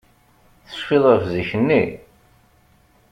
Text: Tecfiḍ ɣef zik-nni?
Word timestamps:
Tecfiḍ 0.69 1.03
ɣef 1.11 1.23
zik-nni? 1.33 1.83